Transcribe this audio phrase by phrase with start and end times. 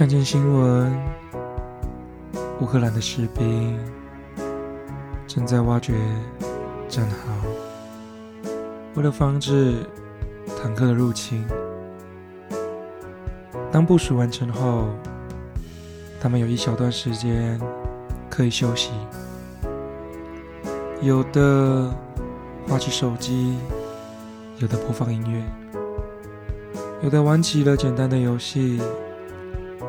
[0.00, 0.90] 看见新闻，
[2.58, 3.78] 乌克兰的士兵
[5.26, 5.92] 正在挖掘
[6.88, 7.16] 战壕，
[8.94, 9.74] 为了防止
[10.56, 11.46] 坦克的入侵。
[13.70, 14.88] 当部署完成后，
[16.18, 17.60] 他们有一小段时间
[18.30, 18.92] 可以休息，
[21.02, 21.94] 有的
[22.66, 23.58] 划起手机，
[24.60, 25.44] 有的播放音乐，
[27.02, 28.80] 有的玩起了简单的游戏。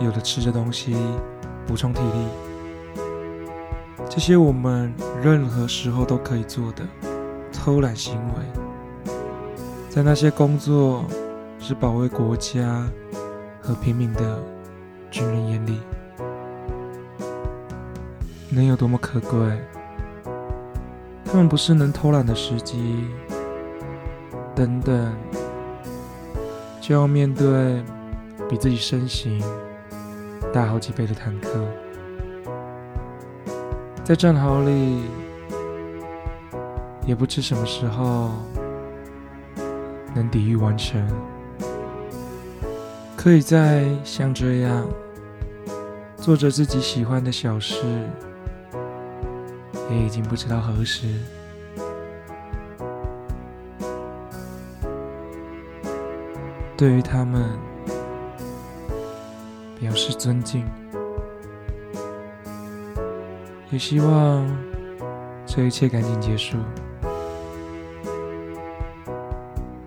[0.03, 0.95] 有的吃着东西
[1.67, 2.27] 补充体力，
[4.09, 6.83] 这些我们任何时候都可以做的
[7.53, 9.13] 偷懒行为，
[9.89, 11.05] 在那些工作
[11.59, 12.87] 是保卫国家
[13.61, 14.43] 和平民的
[15.11, 15.79] 军人眼里，
[18.49, 19.39] 能有多么可贵？
[21.23, 23.05] 他们不是能偷懒的时机，
[24.53, 25.15] 等等，
[26.81, 27.81] 就要面对
[28.49, 29.41] 比自己身形。
[30.53, 31.49] 大好几倍的坦克，
[34.03, 35.03] 在战壕里，
[37.05, 38.31] 也不知什么时候
[40.13, 41.01] 能抵御完成。
[43.15, 44.85] 可以在像这样
[46.17, 47.85] 做着自己喜欢的小事，
[49.89, 51.07] 也已经不知道何时。
[56.75, 57.70] 对于他们。
[59.81, 60.63] 表示尊敬，
[63.71, 64.47] 也希望
[65.43, 66.55] 这一切赶紧结束。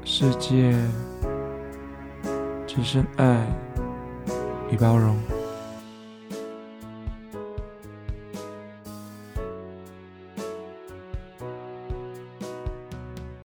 [0.04, 0.74] 世界
[2.66, 3.46] 只剩爱
[4.68, 5.16] 与包容。